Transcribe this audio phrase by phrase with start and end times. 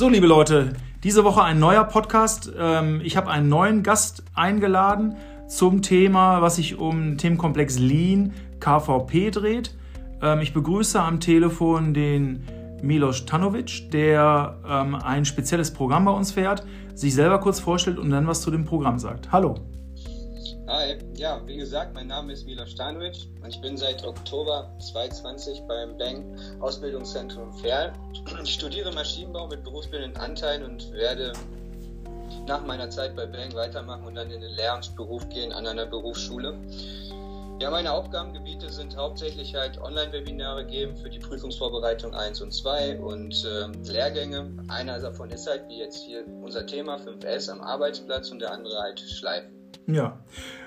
[0.00, 0.72] So, liebe Leute,
[1.04, 2.50] diese Woche ein neuer Podcast.
[2.58, 8.32] Ähm, ich habe einen neuen Gast eingeladen zum Thema, was sich um den Themenkomplex Lean
[8.60, 9.76] KVP dreht.
[10.22, 12.44] Ähm, ich begrüße am Telefon den
[12.80, 16.64] Milos Tanovic, der ähm, ein spezielles Programm bei uns fährt,
[16.94, 19.30] sich selber kurz vorstellt und dann was zu dem Programm sagt.
[19.32, 19.56] Hallo.
[20.70, 25.62] Hi, ja, wie gesagt, mein Name ist Milos Stanovic und ich bin seit Oktober 2020
[25.66, 26.24] beim Bank
[26.60, 27.92] Ausbildungszentrum Ferl.
[28.44, 31.32] Ich studiere Maschinenbau mit berufsbildenden Anteilen und werde
[32.46, 36.56] nach meiner Zeit bei Bank weitermachen und dann in den Lehramtsberuf gehen an einer Berufsschule.
[37.60, 43.44] Ja, meine Aufgabengebiete sind hauptsächlich halt Online-Webinare geben für die Prüfungsvorbereitung 1 und 2 und
[43.44, 44.56] äh, Lehrgänge.
[44.68, 48.78] Einer davon ist halt, wie jetzt hier unser Thema 5S am Arbeitsplatz und der andere
[48.78, 49.59] halt Schleifen.
[49.86, 50.18] Ja.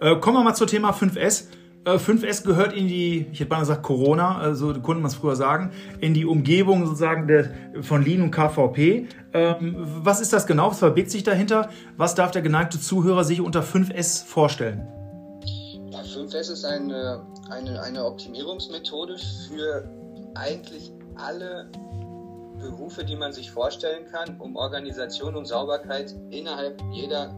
[0.00, 1.44] Äh, kommen wir mal zum Thema 5S.
[1.86, 5.36] Äh, 5S gehört in die, ich hätte mal gesagt Corona, also konnte man es früher
[5.36, 5.70] sagen,
[6.00, 7.50] in die Umgebung sozusagen der,
[7.82, 9.06] von Lean und KVP.
[9.32, 10.70] Ähm, was ist das genau?
[10.70, 11.70] Was verbirgt sich dahinter?
[11.96, 14.88] Was darf der geneigte Zuhörer sich unter 5S vorstellen?
[15.90, 19.16] Ja, 5S ist eine, eine, eine Optimierungsmethode
[19.48, 19.88] für
[20.34, 21.70] eigentlich alle
[22.58, 27.34] Berufe, die man sich vorstellen kann, um Organisation und Sauberkeit innerhalb jeder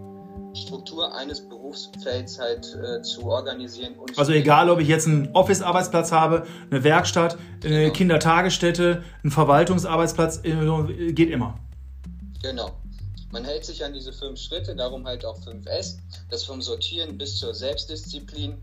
[0.55, 3.94] Struktur eines Berufsfelds halt äh, zu organisieren.
[4.17, 7.92] also egal, ob ich jetzt einen Office-Arbeitsplatz habe, eine Werkstatt, eine genau.
[7.92, 11.55] Kindertagesstätte, einen Verwaltungsarbeitsplatz, äh, geht immer.
[12.42, 12.70] Genau.
[13.30, 15.98] Man hält sich an diese fünf Schritte, darum halt auch 5S,
[16.30, 18.56] das vom Sortieren bis zur Selbstdisziplin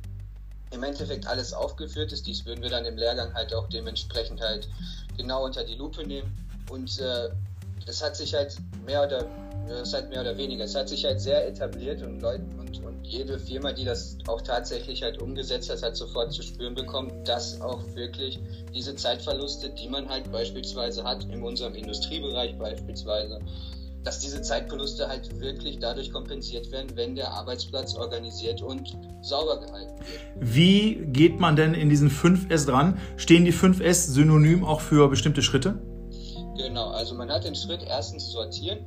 [0.72, 2.26] im Endeffekt alles aufgeführt ist.
[2.26, 4.68] Dies würden wir dann im Lehrgang halt auch dementsprechend halt
[5.18, 6.36] genau unter die Lupe nehmen.
[6.70, 7.30] Und äh,
[7.86, 9.28] das hat sich halt mehr oder
[9.68, 10.64] das ist halt mehr oder weniger.
[10.64, 14.42] Es hat sich halt sehr etabliert und Leute und, und jede Firma, die das auch
[14.42, 18.40] tatsächlich halt umgesetzt hat, hat sofort zu spüren bekommen, dass auch wirklich
[18.74, 23.40] diese Zeitverluste, die man halt beispielsweise hat, in unserem Industriebereich beispielsweise,
[24.04, 29.98] dass diese Zeitverluste halt wirklich dadurch kompensiert werden, wenn der Arbeitsplatz organisiert und sauber gehalten
[30.00, 30.22] wird.
[30.40, 33.00] Wie geht man denn in diesen 5S dran?
[33.18, 35.80] Stehen die 5S synonym auch für bestimmte Schritte?
[36.56, 38.86] Genau, also man hat den Schritt erstens sortieren,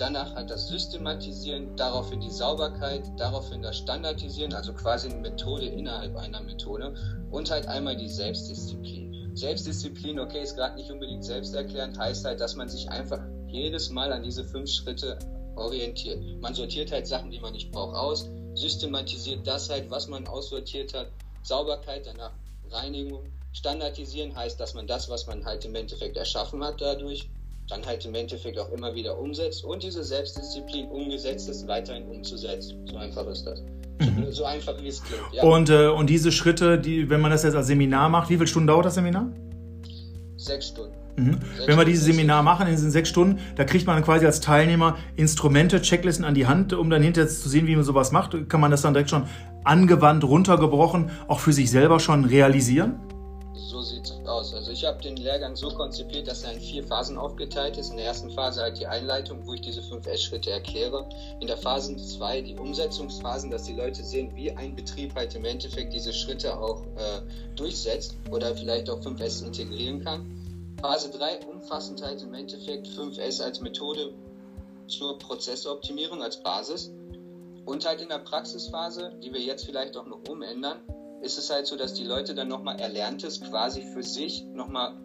[0.00, 6.16] danach halt das Systematisieren, daraufhin die Sauberkeit, daraufhin das Standardisieren, also quasi eine Methode innerhalb
[6.16, 6.94] einer Methode
[7.30, 9.36] und halt einmal die Selbstdisziplin.
[9.36, 14.12] Selbstdisziplin, okay, ist gerade nicht unbedingt selbsterklärend, heißt halt, dass man sich einfach jedes Mal
[14.12, 15.18] an diese fünf Schritte
[15.56, 16.22] orientiert.
[16.40, 20.94] Man sortiert halt Sachen, die man nicht braucht, aus, systematisiert das halt, was man aussortiert
[20.94, 21.08] hat,
[21.42, 22.32] Sauberkeit, danach
[22.70, 27.28] Reinigung, Standardisieren heißt, dass man das, was man halt im Endeffekt erschaffen hat, dadurch
[27.68, 32.86] dann halt im Endeffekt auch immer wieder umsetzt und diese Selbstdisziplin umgesetzt ist, weiterhin umzusetzen.
[32.90, 33.62] So einfach ist das.
[34.00, 34.30] Mhm.
[34.30, 35.22] So einfach wie es klingt.
[35.32, 35.42] Ja.
[35.42, 38.46] Und, äh, und diese Schritte, die, wenn man das jetzt als Seminar macht, wie viele
[38.46, 39.28] Stunden dauert das Seminar?
[40.36, 40.94] Sechs Stunden.
[41.16, 41.38] Mhm.
[41.66, 44.96] Wenn wir dieses Seminar machen in diesen sechs Stunden, da kriegt man quasi als Teilnehmer
[45.16, 48.48] Instrumente, Checklisten an die Hand, um dann hinterher zu sehen, wie man sowas macht.
[48.48, 49.24] Kann man das dann direkt schon
[49.64, 53.00] angewandt, runtergebrochen, auch für sich selber schon realisieren?
[54.28, 54.54] Aus.
[54.54, 57.90] Also ich habe den Lehrgang so konzipiert, dass er in vier Phasen aufgeteilt ist.
[57.90, 61.08] In der ersten Phase halt die Einleitung, wo ich diese fünf S-Schritte erkläre.
[61.40, 65.44] In der Phase 2 die Umsetzungsphasen, dass die Leute sehen, wie ein Betrieb halt im
[65.44, 67.22] Endeffekt diese Schritte auch äh,
[67.56, 70.76] durchsetzt oder vielleicht auch 5S integrieren kann.
[70.80, 74.12] Phase 3 umfassend halt im Endeffekt 5S als Methode
[74.86, 76.92] zur Prozessoptimierung als Basis.
[77.64, 80.78] Und halt in der Praxisphase, die wir jetzt vielleicht auch noch umändern,
[81.22, 84.96] ist es halt so, dass die Leute dann nochmal Erlerntes quasi für sich nochmal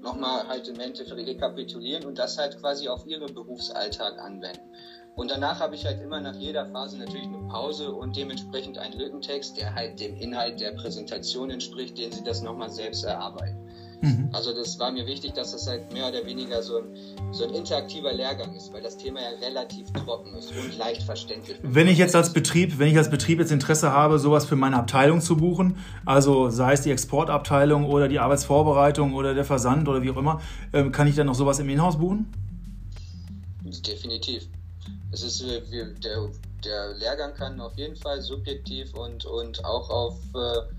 [0.00, 4.70] noch mal halt im Endeffekt rekapitulieren und das halt quasi auf ihren Berufsalltag anwenden.
[5.16, 8.98] Und danach habe ich halt immer nach jeder Phase natürlich eine Pause und dementsprechend einen
[8.98, 13.65] Lückentext, der halt dem Inhalt der Präsentation entspricht, den sie das nochmal selbst erarbeiten.
[14.00, 14.28] Mhm.
[14.32, 16.84] Also das war mir wichtig, dass das halt mehr oder weniger so ein,
[17.32, 21.58] so ein interaktiver Lehrgang ist, weil das Thema ja relativ trocken ist und leicht verständlich.
[21.62, 24.76] Wenn ich jetzt als Betrieb, wenn ich als Betrieb jetzt Interesse habe, sowas für meine
[24.76, 30.02] Abteilung zu buchen, also sei es die Exportabteilung oder die Arbeitsvorbereitung oder der Versand oder
[30.02, 30.40] wie auch immer,
[30.72, 32.26] ähm, kann ich dann noch sowas im Inhouse buchen?
[33.86, 34.46] Definitiv.
[35.12, 35.62] Es ist äh,
[36.02, 36.28] der,
[36.64, 40.75] der Lehrgang kann auf jeden Fall subjektiv und, und auch auf äh,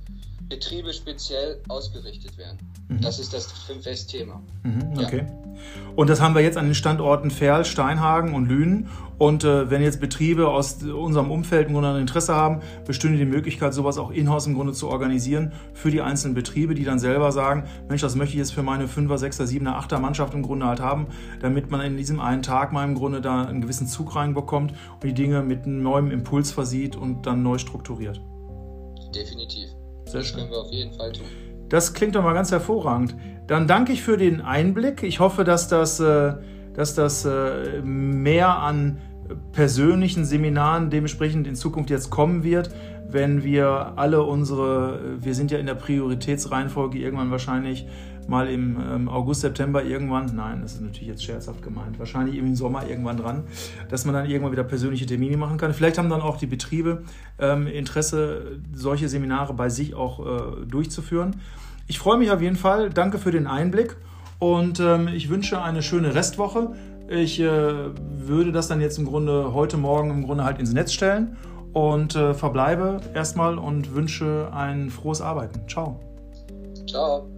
[0.50, 2.58] Betriebe speziell ausgerichtet werden.
[2.88, 3.02] Mhm.
[3.02, 4.42] Das ist das 5S-Thema.
[4.64, 5.26] Mhm, okay.
[5.28, 5.48] Ja.
[5.96, 8.90] Und das haben wir jetzt an den Standorten Ferl, Steinhagen und Lünen.
[9.18, 13.26] Und äh, wenn jetzt Betriebe aus unserem Umfeld im Grunde ein Interesse haben, bestünde die
[13.26, 17.32] Möglichkeit, sowas auch in-house im Grunde zu organisieren für die einzelnen Betriebe, die dann selber
[17.32, 20.68] sagen, Mensch, das möchte ich jetzt für meine 5er, 6er, 7er, 8er Mannschaft im Grunde
[20.68, 21.08] halt haben,
[21.42, 25.04] damit man in diesem einen Tag mal im Grunde da einen gewissen Zug reinbekommt und
[25.04, 28.22] die Dinge mit einem neuen Impuls versieht und dann neu strukturiert.
[29.16, 29.70] Definitiv.
[30.08, 30.40] Sehr das schön.
[30.40, 31.26] können wir auf jeden Fall tun.
[31.70, 33.16] Das klingt doch mal ganz hervorragend.
[33.48, 35.04] Dann danke ich für den Einblick.
[35.04, 36.34] Ich hoffe, dass das, äh,
[36.74, 39.00] dass das äh, mehr an
[39.52, 42.70] persönlichen Seminaren dementsprechend in Zukunft jetzt kommen wird,
[43.10, 47.88] wenn wir alle unsere, wir sind ja in der Prioritätsreihenfolge irgendwann wahrscheinlich
[48.30, 52.56] mal im ähm, August, September irgendwann, nein, das ist natürlich jetzt scherzhaft gemeint, wahrscheinlich im
[52.56, 53.44] Sommer irgendwann dran,
[53.90, 55.74] dass man dann irgendwann wieder persönliche Termine machen kann.
[55.74, 57.04] Vielleicht haben dann auch die Betriebe
[57.40, 61.42] ähm, Interesse, solche Seminare bei sich auch äh, durchzuführen.
[61.88, 62.90] Ich freue mich auf jeden Fall.
[62.90, 63.96] Danke für den Einblick
[64.40, 66.74] und ähm, ich wünsche eine schöne Restwoche.
[67.10, 70.92] Ich äh, würde das dann jetzt im Grunde heute Morgen im Grunde halt ins Netz
[70.92, 71.38] stellen
[71.74, 75.68] und äh, verbleibe erstmal und wünsche ein frohes Arbeiten.
[75.68, 76.00] Ciao.
[76.88, 77.37] Ciao.